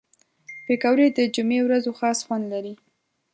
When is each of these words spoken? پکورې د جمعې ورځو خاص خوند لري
پکورې 0.65 1.07
د 1.17 1.19
جمعې 1.35 1.59
ورځو 1.63 1.91
خاص 1.99 2.17
خوند 2.25 2.45
لري 2.53 2.73